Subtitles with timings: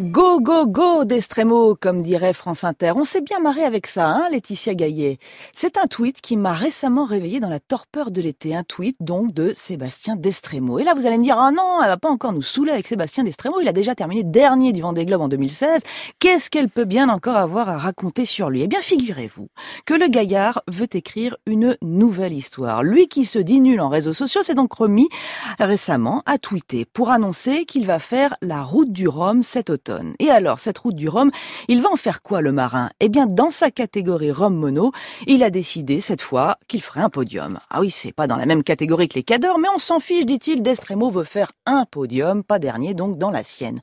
[0.00, 2.92] Go, go, go d'Estremo, comme dirait France Inter.
[2.94, 5.18] On s'est bien marré avec ça, hein, Laetitia Gaillet.
[5.54, 8.54] C'est un tweet qui m'a récemment réveillé dans la torpeur de l'été.
[8.54, 10.78] Un tweet, donc, de Sébastien Destremo.
[10.78, 12.86] Et là, vous allez me dire, ah non, elle va pas encore nous saouler avec
[12.86, 13.60] Sébastien Destremo.
[13.60, 15.82] Il a déjà terminé dernier du Vendée Globe en 2016.
[16.20, 18.62] Qu'est-ce qu'elle peut bien encore avoir à raconter sur lui?
[18.62, 19.48] Eh bien, figurez-vous
[19.84, 22.84] que le gaillard veut écrire une nouvelle histoire.
[22.84, 25.08] Lui qui se dit nul en réseaux sociaux s'est donc remis
[25.58, 29.87] récemment à tweeter pour annoncer qu'il va faire la route du Rhum cet automne.
[30.18, 31.30] Et alors, cette route du Rhum,
[31.68, 32.90] il va en faire quoi le marin?
[33.00, 34.92] Eh bien, dans sa catégorie Rhum Mono,
[35.26, 37.58] il a décidé cette fois qu'il ferait un podium.
[37.70, 40.26] Ah oui, c'est pas dans la même catégorie que les cadors, mais on s'en fiche,
[40.26, 43.80] dit-il, Destremo veut faire un podium, pas dernier donc dans la sienne.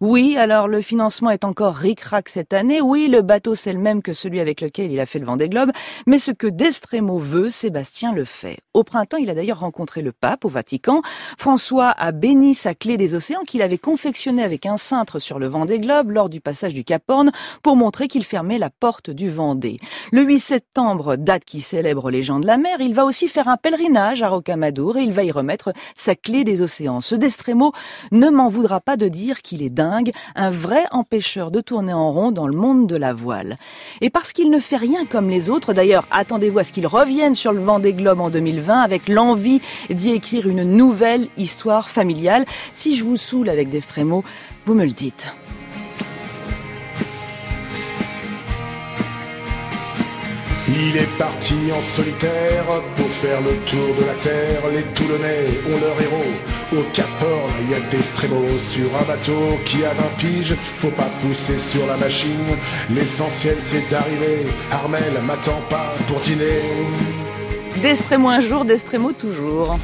[0.00, 4.02] Oui, alors le financement est encore ric-rac cette année, oui, le bateau c'est le même
[4.02, 5.70] que celui avec lequel il a fait le Vendée Globe,
[6.06, 8.58] mais ce que Destremo veut, Sébastien le fait.
[8.74, 11.02] Au printemps, il a d'ailleurs rencontré le pape au Vatican.
[11.36, 15.47] François a béni sa clé des océans qu'il avait confectionnée avec un cintre sur le
[15.48, 17.30] Vendée Globe lors du passage du Cap Horn
[17.62, 19.78] pour montrer qu'il fermait la porte du Vendée.
[20.12, 23.48] Le 8 septembre, date qui célèbre les gens de la mer, il va aussi faire
[23.48, 27.00] un pèlerinage à Rocamadour et il va y remettre sa clé des océans.
[27.00, 27.72] Ce Destremo
[28.12, 32.12] ne m'en voudra pas de dire qu'il est dingue, un vrai empêcheur de tourner en
[32.12, 33.58] rond dans le monde de la voile.
[34.00, 37.34] Et parce qu'il ne fait rien comme les autres, d'ailleurs, attendez-vous à ce qu'il revienne
[37.34, 42.44] sur le Vendée Globe en 2020 avec l'envie d'y écrire une nouvelle histoire familiale.
[42.72, 44.24] Si je vous saoule avec Destremo,
[44.68, 45.34] vous me le dites.
[50.68, 54.60] Il est parti en solitaire pour faire le tour de la terre.
[54.70, 56.32] Les Toulonnais ont leur héros.
[56.76, 60.54] Au Cap Horn, il y a des strémos sur un bateau qui a 20 piges.
[60.76, 62.50] Faut pas pousser sur la machine.
[62.90, 64.48] L'essentiel c'est d'arriver.
[64.70, 66.60] Armel m'attend pas pour dîner.
[67.80, 69.78] Destremo un jour, Destremo toujours.